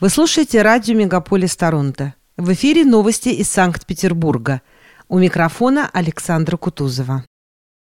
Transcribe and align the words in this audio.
Вы 0.00 0.08
слушаете 0.08 0.62
радио 0.62 0.94
«Мегаполис 0.94 1.54
Торонто». 1.58 2.14
В 2.38 2.54
эфире 2.54 2.86
новости 2.86 3.28
из 3.28 3.50
Санкт-Петербурга. 3.50 4.62
У 5.08 5.18
микрофона 5.18 5.90
Александра 5.92 6.56
Кутузова. 6.56 7.26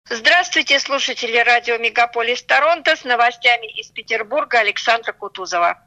Здравствуйте, 0.09 0.81
слушатели 0.81 1.37
радио 1.37 1.79
«Мегаполис 1.79 2.43
Торонто» 2.43 2.97
с 2.97 3.05
новостями 3.05 3.71
из 3.79 3.93
Петербурга 3.93 4.59
Александра 4.59 5.13
Кутузова. 5.13 5.79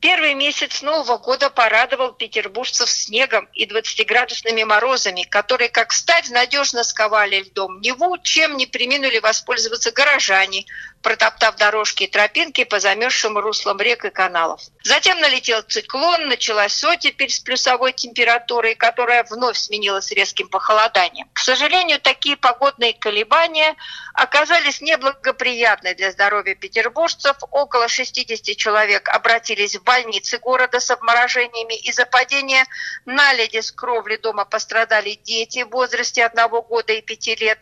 Первый 0.00 0.34
месяц 0.34 0.82
Нового 0.82 1.18
года 1.18 1.50
порадовал 1.50 2.12
петербуржцев 2.12 2.88
снегом 2.88 3.48
и 3.52 3.66
20-градусными 3.66 4.64
морозами, 4.64 5.24
которые, 5.24 5.70
как 5.70 5.92
стать, 5.92 6.30
надежно 6.30 6.84
сковали 6.84 7.40
льдом 7.40 7.80
Неву, 7.80 8.16
чем 8.18 8.56
не 8.56 8.66
приминули 8.66 9.18
воспользоваться 9.18 9.90
горожане, 9.90 10.66
протоптав 11.02 11.56
дорожки 11.56 12.04
и 12.04 12.06
тропинки 12.06 12.62
по 12.62 12.78
замерзшим 12.78 13.38
руслам 13.38 13.80
рек 13.80 14.04
и 14.04 14.10
каналов. 14.10 14.60
Затем 14.84 15.18
налетел 15.20 15.62
циклон, 15.62 16.28
началась 16.28 16.82
оттепель 16.84 17.30
с 17.30 17.40
плюсовой 17.40 17.92
температурой, 17.92 18.76
которая 18.76 19.24
вновь 19.24 19.56
сменилась 19.56 20.12
резким 20.12 20.48
похолоданием. 20.48 21.28
К 21.32 21.40
сожалению, 21.40 22.00
такие 22.00 22.36
погодные 22.36 22.94
колебания 22.94 23.74
оказались 24.14 24.80
неблагоприятны 24.80 25.94
для 25.94 26.12
здоровья 26.12 26.54
петербуржцев. 26.54 27.36
Около 27.50 27.88
60 27.88 28.56
человек 28.56 29.08
обратились 29.08 29.57
в 29.66 29.82
больницы 29.82 30.38
города 30.38 30.80
с 30.80 30.90
обморожениями. 30.90 31.74
Из-за 31.88 32.06
падения 32.06 32.64
наледи 33.04 33.60
с 33.60 33.72
кровли 33.72 34.16
дома 34.16 34.44
пострадали 34.44 35.14
дети 35.24 35.62
в 35.64 35.70
возрасте 35.70 36.24
одного 36.24 36.62
года 36.62 36.92
и 36.92 37.02
пяти 37.02 37.34
лет. 37.34 37.58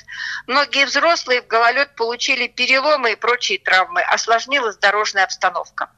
Многие 0.47 0.87
взрослые 0.87 1.43
в 1.43 1.47
гололед 1.47 1.95
получили 1.95 2.47
переломы 2.47 3.13
и 3.13 3.17
прочие 3.17 3.59
травмы. 3.59 4.03
Осложнилась 4.03 4.77
дорожная 4.77 5.25
обстановка. 5.25 5.91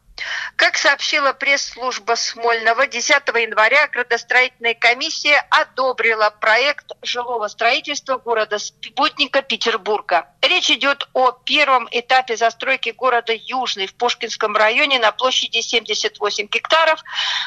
Как 0.56 0.76
сообщила 0.76 1.32
пресс-служба 1.32 2.14
Смольного, 2.16 2.86
10 2.86 3.10
января 3.10 3.86
градостроительная 3.88 4.74
комиссия 4.74 5.46
одобрила 5.50 6.30
проект 6.30 6.86
жилого 7.02 7.48
строительства 7.48 8.18
города 8.18 8.58
спутника 8.58 9.42
Петербурга. 9.42 10.26
Речь 10.42 10.70
идет 10.70 11.08
о 11.12 11.32
первом 11.32 11.88
этапе 11.90 12.36
застройки 12.36 12.90
города 12.90 13.32
Южный 13.32 13.86
в 13.86 13.94
Пушкинском 13.94 14.56
районе 14.56 14.98
на 14.98 15.12
площади 15.12 15.60
78 15.60 16.46
гектаров, 16.46 17.02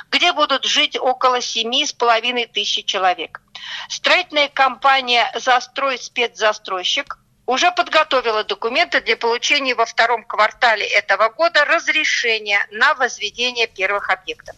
где 0.09 0.31
будут 0.31 0.63
жить 0.63 0.97
около 0.97 1.39
7,5 1.39 2.47
тысяч 2.47 2.85
человек. 2.85 3.41
Строительная 3.89 4.47
компания 4.47 5.31
«Застрой 5.35 5.97
спецзастройщик» 5.97 7.17
уже 7.51 7.69
подготовила 7.73 8.45
документы 8.45 9.01
для 9.01 9.17
получения 9.17 9.75
во 9.75 9.85
втором 9.85 10.23
квартале 10.23 10.85
этого 10.85 11.27
года 11.27 11.65
разрешения 11.65 12.65
на 12.71 12.93
возведение 12.93 13.67
первых 13.67 14.09
объектов. 14.09 14.55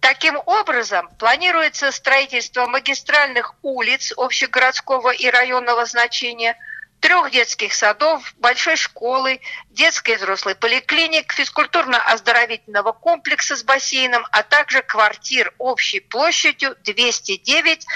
Таким 0.00 0.36
образом, 0.44 1.08
планируется 1.20 1.92
строительство 1.92 2.66
магистральных 2.66 3.54
улиц 3.62 4.12
общегородского 4.16 5.10
и 5.10 5.30
районного 5.30 5.86
значения, 5.86 6.58
трех 6.98 7.30
детских 7.30 7.72
садов, 7.72 8.34
большой 8.38 8.74
школы, 8.74 9.40
детской 9.70 10.14
и 10.14 10.16
взрослой 10.16 10.56
поликлиник, 10.56 11.32
физкультурно-оздоровительного 11.32 12.92
комплекса 12.92 13.54
с 13.54 13.62
бассейном, 13.62 14.26
а 14.32 14.42
также 14.42 14.82
квартир 14.82 15.54
общей 15.58 16.00
площадью 16.00 16.74
209 16.82 17.86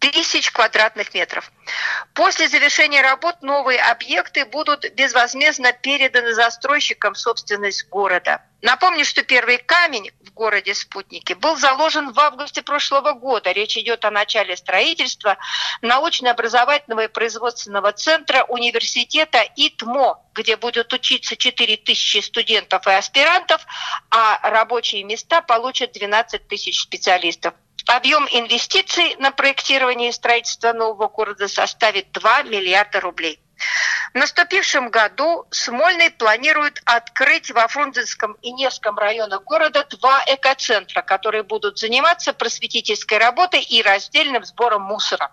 тысяч 0.00 0.50
квадратных 0.50 1.14
метров. 1.14 1.52
После 2.14 2.48
завершения 2.48 3.02
работ 3.02 3.42
новые 3.42 3.80
объекты 3.80 4.44
будут 4.44 4.90
безвозмездно 4.94 5.72
переданы 5.72 6.34
застройщикам 6.34 7.14
собственность 7.14 7.88
города. 7.88 8.42
Напомню, 8.62 9.04
что 9.04 9.22
первый 9.22 9.58
камень 9.58 10.10
в 10.22 10.32
городе 10.32 10.74
Спутники 10.74 11.32
был 11.32 11.56
заложен 11.56 12.12
в 12.12 12.20
августе 12.20 12.62
прошлого 12.62 13.12
года. 13.12 13.52
Речь 13.52 13.78
идет 13.78 14.04
о 14.04 14.10
начале 14.10 14.56
строительства 14.56 15.38
научно-образовательного 15.80 17.04
и 17.04 17.08
производственного 17.08 17.92
центра 17.92 18.44
университета 18.44 19.42
ИТМО, 19.56 20.22
где 20.34 20.56
будут 20.56 20.92
учиться 20.92 21.36
4 21.36 21.76
тысячи 21.78 22.18
студентов 22.18 22.86
и 22.86 22.90
аспирантов, 22.90 23.64
а 24.10 24.50
рабочие 24.50 25.04
места 25.04 25.40
получат 25.40 25.92
12 25.92 26.48
тысяч 26.48 26.80
специалистов. 26.80 27.54
Объем 27.86 28.26
инвестиций 28.30 29.16
на 29.18 29.30
проектирование 29.30 30.10
и 30.10 30.12
строительство 30.12 30.72
нового 30.72 31.08
города 31.08 31.48
составит 31.48 32.12
2 32.12 32.42
миллиарда 32.44 33.00
рублей. 33.00 33.40
В 34.12 34.16
наступившем 34.16 34.90
году 34.90 35.46
Смольный 35.50 36.10
планирует 36.10 36.82
открыть 36.84 37.50
во 37.50 37.68
Фрунзенском 37.68 38.32
и 38.42 38.52
Невском 38.52 38.98
районах 38.98 39.44
города 39.44 39.86
два 39.88 40.22
экоцентра, 40.26 41.02
которые 41.02 41.42
будут 41.42 41.78
заниматься 41.78 42.32
просветительской 42.32 43.18
работой 43.18 43.62
и 43.62 43.82
раздельным 43.82 44.44
сбором 44.44 44.82
мусора. 44.82 45.30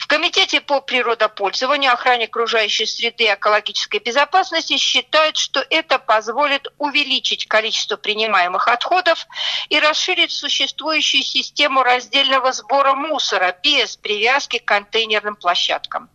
В 0.00 0.06
Комитете 0.06 0.62
по 0.62 0.80
природопользованию, 0.80 1.92
охране 1.92 2.24
окружающей 2.24 2.86
среды 2.86 3.24
и 3.24 3.34
экологической 3.34 4.00
безопасности 4.00 4.78
считают, 4.78 5.36
что 5.36 5.64
это 5.68 5.98
позволит 5.98 6.68
увеличить 6.78 7.46
количество 7.46 7.96
принимаемых 7.96 8.66
отходов 8.66 9.26
и 9.68 9.78
расширить 9.78 10.32
существующую 10.32 11.22
систему 11.22 11.82
раздельного 11.82 12.50
сбора 12.52 12.94
мусора 12.94 13.54
без 13.62 13.98
привязки 13.98 14.58
к 14.58 14.64
контейнерным 14.64 15.36
площадкам. 15.36 16.08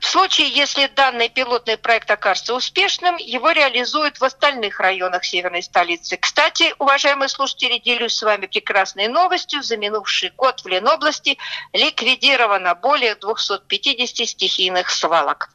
В 0.00 0.06
случае, 0.06 0.48
если 0.48 0.86
данный 0.86 1.28
пилотный 1.28 1.76
проект 1.76 2.10
окажется 2.10 2.54
успешным, 2.54 3.16
его 3.16 3.50
реализуют 3.50 4.18
в 4.18 4.24
остальных 4.24 4.80
районах 4.80 5.24
северной 5.24 5.62
столицы. 5.62 6.16
Кстати, 6.16 6.74
уважаемые 6.78 7.28
слушатели, 7.28 7.78
делюсь 7.78 8.14
с 8.14 8.22
вами 8.22 8.46
прекрасной 8.46 9.08
новостью. 9.08 9.62
За 9.62 9.76
минувший 9.76 10.30
год 10.30 10.60
в 10.60 10.66
Ленобласти 10.66 11.38
ликвидировано 11.72 12.74
более 12.74 13.14
250 13.14 14.28
стихийных 14.28 14.90
свалок. 14.90 15.50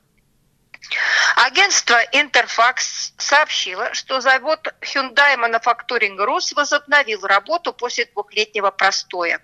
Агентство 1.36 2.02
Интерфакс 2.12 3.14
сообщило, 3.18 3.94
что 3.94 4.22
завод 4.22 4.68
Hyundai 4.82 5.36
Manufacturing 5.36 6.18
Rus 6.18 6.54
возобновил 6.56 7.22
работу 7.26 7.74
после 7.74 8.06
двухлетнего 8.06 8.72
простоя. 8.72 9.42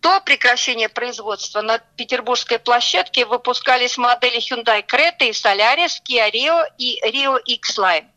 До 0.00 0.20
прекращения 0.20 0.88
производства 0.88 1.60
на 1.60 1.78
петербургской 1.78 2.58
площадке 2.58 3.26
выпускались 3.26 3.98
модели 3.98 4.38
Hyundai 4.38 4.84
Creta 4.84 5.28
и 5.28 5.30
Solaris, 5.30 6.00
Kia 6.08 6.30
Rio 6.32 6.64
и 6.78 7.00
Rio 7.04 7.38
X-Line. 7.44 8.08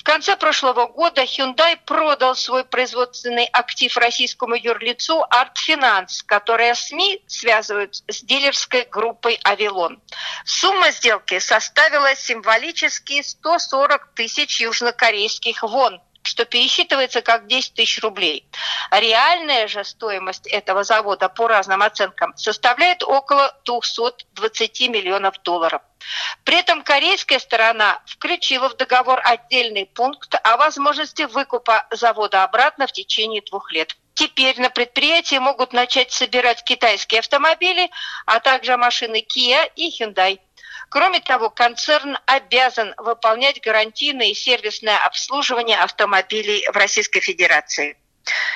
В 0.00 0.02
конце 0.02 0.34
прошлого 0.34 0.86
года 0.86 1.24
Hyundai 1.24 1.76
продал 1.84 2.34
свой 2.34 2.64
производственный 2.64 3.44
актив 3.44 3.94
российскому 3.98 4.54
юрлицу 4.54 5.26
Art 5.30 5.52
Finance, 5.68 6.24
которое 6.24 6.74
СМИ 6.74 7.22
связывают 7.26 7.96
с 8.08 8.22
дилерской 8.22 8.86
группой 8.90 9.38
«Авилон». 9.44 10.00
Сумма 10.46 10.90
сделки 10.92 11.38
составила 11.38 12.16
символические 12.16 13.22
140 13.22 14.14
тысяч 14.14 14.62
южнокорейских 14.62 15.62
вон– 15.64 16.00
что 16.22 16.44
пересчитывается 16.44 17.22
как 17.22 17.46
10 17.46 17.74
тысяч 17.74 18.02
рублей. 18.02 18.46
Реальная 18.90 19.68
же 19.68 19.84
стоимость 19.84 20.46
этого 20.46 20.84
завода 20.84 21.28
по 21.28 21.48
разным 21.48 21.82
оценкам 21.82 22.36
составляет 22.36 23.02
около 23.02 23.54
220 23.64 24.88
миллионов 24.88 25.42
долларов. 25.42 25.82
При 26.44 26.58
этом 26.58 26.82
корейская 26.82 27.38
сторона 27.38 28.02
включила 28.06 28.68
в 28.68 28.76
договор 28.76 29.20
отдельный 29.24 29.86
пункт 29.86 30.34
о 30.42 30.56
возможности 30.56 31.22
выкупа 31.22 31.86
завода 31.90 32.44
обратно 32.44 32.86
в 32.86 32.92
течение 32.92 33.42
двух 33.42 33.72
лет. 33.72 33.96
Теперь 34.14 34.60
на 34.60 34.68
предприятии 34.70 35.36
могут 35.36 35.72
начать 35.72 36.12
собирать 36.12 36.62
китайские 36.64 37.20
автомобили, 37.20 37.90
а 38.26 38.40
также 38.40 38.76
машины 38.76 39.24
Kia 39.24 39.70
и 39.76 39.90
Hyundai. 39.90 40.38
Кроме 40.90 41.20
того, 41.20 41.50
концерн 41.50 42.18
обязан 42.26 42.94
выполнять 42.98 43.60
гарантийное 43.62 44.26
и 44.26 44.34
сервисное 44.34 44.98
обслуживание 44.98 45.78
автомобилей 45.78 46.66
в 46.68 46.76
Российской 46.76 47.20
Федерации. 47.20 47.96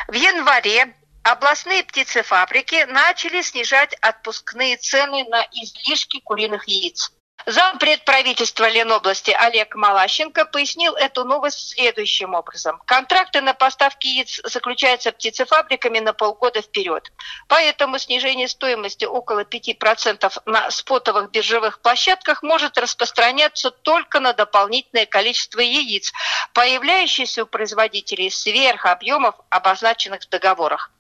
В 0.09 0.15
январе 0.15 0.95
областные 1.23 1.85
птицефабрики 1.85 2.85
начали 2.85 3.41
снижать 3.41 3.95
отпускные 4.01 4.77
цены 4.77 5.25
на 5.29 5.47
излишки 5.53 6.21
куриных 6.21 6.69
яиц. 6.69 7.13
Зампред 7.47 8.07
правительства 8.07 8.71
Ленобласти 8.71 9.31
Олег 9.31 9.75
Малащенко 9.75 10.47
пояснил 10.47 10.95
эту 10.95 11.25
новость 11.25 11.75
следующим 11.75 12.33
образом. 12.33 12.81
Контракты 12.87 13.43
на 13.43 13.53
поставки 13.53 14.07
яиц 14.07 14.41
заключаются 14.45 15.13
птицефабриками 15.13 15.99
на 15.99 16.15
полгода 16.15 16.63
вперед. 16.63 17.13
Поэтому 17.49 17.99
снижение 17.99 18.49
стоимости 18.49 19.05
около 19.05 19.41
5% 19.45 20.43
на 20.47 20.71
спотовых 20.71 21.31
биржевых 21.33 21.83
площадках 21.83 22.43
может 22.43 22.79
распространяться 22.79 23.71
только 23.71 24.21
на 24.21 24.33
дополнительное 24.33 25.05
количество 25.05 25.61
яиц, 25.61 26.13
появляющиеся 26.55 27.43
у 27.43 27.47
производителей 27.47 28.31
сверх 28.31 28.87
объемов, 28.87 29.35
обозначенных 29.51 30.23
в 30.23 30.29
договорах. 30.31 30.91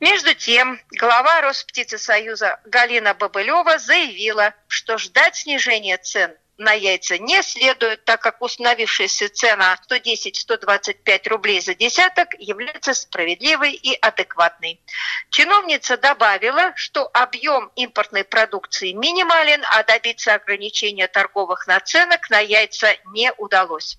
Между 0.00 0.34
тем, 0.34 0.80
глава 0.90 1.40
Росптицесоюза 1.42 2.60
Галина 2.64 3.14
Бабылева 3.14 3.78
заявила, 3.78 4.54
что 4.66 4.98
ждать 4.98 5.36
снижения 5.36 5.83
цен 5.98 6.34
на 6.56 6.72
яйца 6.72 7.18
не 7.18 7.42
следует, 7.42 8.04
так 8.04 8.22
как 8.22 8.40
установившаяся 8.40 9.28
цена 9.28 9.76
110-125 9.90 11.28
рублей 11.28 11.60
за 11.60 11.74
десяток 11.74 12.28
является 12.38 12.94
справедливой 12.94 13.72
и 13.72 13.94
адекватной. 13.94 14.80
Чиновница 15.30 15.96
добавила, 15.96 16.72
что 16.76 17.10
объем 17.12 17.70
импортной 17.74 18.24
продукции 18.24 18.92
минимален, 18.92 19.62
а 19.72 19.82
добиться 19.82 20.34
ограничения 20.34 21.08
торговых 21.08 21.66
наценок 21.66 22.30
на 22.30 22.38
яйца 22.38 22.94
не 23.06 23.32
удалось. 23.32 23.98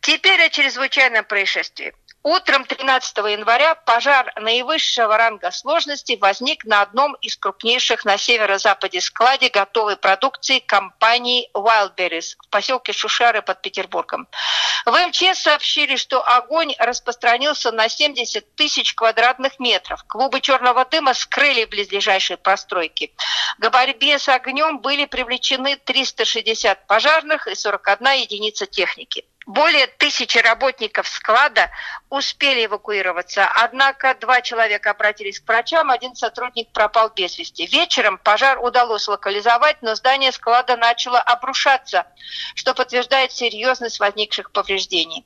Теперь 0.00 0.40
о 0.42 0.50
чрезвычайном 0.50 1.24
происшествии. 1.24 1.94
Утром 2.24 2.64
13 2.64 3.16
января 3.18 3.76
пожар 3.76 4.32
наивысшего 4.36 5.16
ранга 5.16 5.52
сложности 5.52 6.18
возник 6.20 6.64
на 6.64 6.82
одном 6.82 7.14
из 7.20 7.36
крупнейших 7.36 8.04
на 8.04 8.18
северо-западе 8.18 9.00
складе 9.00 9.48
готовой 9.48 9.96
продукции 9.96 10.58
компании 10.58 11.48
Wildberries 11.54 12.34
в 12.44 12.48
поселке 12.50 12.92
Шушары 12.92 13.40
под 13.40 13.62
Петербургом. 13.62 14.26
В 14.84 14.90
МЧС 14.90 15.42
сообщили, 15.42 15.94
что 15.94 16.26
огонь 16.26 16.74
распространился 16.78 17.70
на 17.70 17.88
70 17.88 18.54
тысяч 18.56 18.94
квадратных 18.94 19.60
метров. 19.60 20.02
Клубы 20.08 20.40
черного 20.40 20.84
дыма 20.84 21.14
скрыли 21.14 21.66
близлежащие 21.66 22.36
постройки. 22.36 23.14
К 23.58 23.70
борьбе 23.70 24.18
с 24.18 24.28
огнем 24.28 24.80
были 24.80 25.04
привлечены 25.04 25.76
360 25.76 26.86
пожарных 26.88 27.46
и 27.46 27.54
41 27.54 28.22
единица 28.22 28.66
техники. 28.66 29.24
Более 29.48 29.86
тысячи 29.86 30.36
работников 30.36 31.08
склада 31.08 31.70
успели 32.10 32.66
эвакуироваться, 32.66 33.50
однако 33.50 34.14
два 34.14 34.42
человека 34.42 34.90
обратились 34.90 35.40
к 35.40 35.48
врачам, 35.48 35.90
один 35.90 36.14
сотрудник 36.14 36.70
пропал 36.70 37.10
без 37.16 37.38
вести. 37.38 37.64
Вечером 37.64 38.18
пожар 38.18 38.62
удалось 38.62 39.08
локализовать, 39.08 39.80
но 39.80 39.94
здание 39.94 40.32
склада 40.32 40.76
начало 40.76 41.18
обрушаться, 41.18 42.06
что 42.56 42.74
подтверждает 42.74 43.32
серьезность 43.32 44.00
возникших 44.00 44.52
повреждений. 44.52 45.24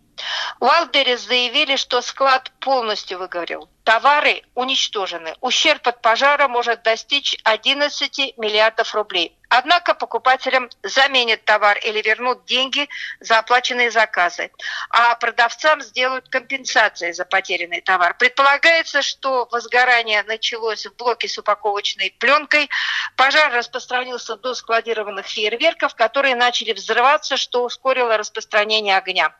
Wildberries 0.61 1.27
заявили, 1.27 1.75
что 1.75 2.01
склад 2.01 2.53
полностью 2.61 3.19
выгорел. 3.19 3.69
Товары 3.83 4.45
уничтожены. 4.55 5.35
Ущерб 5.41 5.89
от 5.89 6.01
пожара 6.01 6.47
может 6.47 6.85
достичь 6.85 7.37
11 7.43 8.39
миллиардов 8.39 8.95
рублей. 8.95 9.37
Однако 9.55 9.93
покупателям 9.93 10.71
заменят 10.83 11.45
товар 11.45 11.77
или 11.77 12.01
вернут 12.01 12.47
деньги 12.47 12.89
за 13.21 13.39
оплаченные 13.39 13.91
заказы, 13.91 14.51
а 14.89 15.15
продавцам 15.17 15.83
сделают 15.83 16.31
компенсации 16.31 17.13
за 17.13 17.27
потерянный 17.27 17.83
товар. 17.83 18.17
Предполагается, 18.17 19.03
что 19.03 19.47
возгорание 19.51 20.23
началось 20.23 20.87
в 20.87 20.97
блоке 20.97 21.29
с 21.29 21.37
упаковочной 21.37 22.17
пленкой. 22.19 22.71
Пожар 23.15 23.53
распространился 23.53 24.37
до 24.37 24.55
складированных 24.55 25.27
фейерверков, 25.27 25.95
которые 25.97 26.35
начали 26.35 26.73
взрываться, 26.73 27.37
что 27.37 27.65
ускорило 27.65 28.17
распространение 28.17 28.97
огня. 28.97 29.35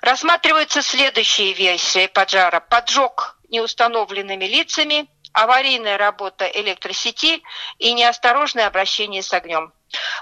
Рассматриваются 0.00 0.82
следующие 0.82 1.52
версии 1.52 2.08
поджара. 2.08 2.58
Поджог 2.58 3.38
неустановленными 3.50 4.46
лицами, 4.46 5.08
аварийная 5.32 5.98
работа 5.98 6.46
электросети 6.46 7.42
и 7.78 7.92
неосторожное 7.92 8.66
обращение 8.66 9.22
с 9.22 9.32
огнем. 9.32 9.72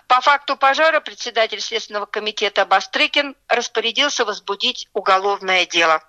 По 0.09 0.21
факту 0.21 0.57
пожара 0.57 1.01
председатель 1.01 1.61
Следственного 1.61 2.07
комитета 2.07 2.67
Бастрыкин 2.67 3.37
распорядился 3.49 4.25
возбудить 4.25 4.89
уголовное 4.93 5.67
дело. 5.67 6.03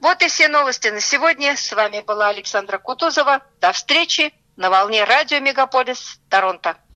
Вот 0.00 0.22
и 0.22 0.28
все 0.28 0.48
новости 0.48 0.88
на 0.88 1.00
сегодня. 1.00 1.56
С 1.56 1.72
вами 1.72 2.00
была 2.00 2.28
Александра 2.28 2.78
Кутузова. 2.78 3.42
До 3.60 3.72
встречи 3.72 4.32
на 4.56 4.70
волне 4.70 5.04
радио 5.04 5.38
«Мегаполис» 5.40 6.18
Торонто. 6.30 6.76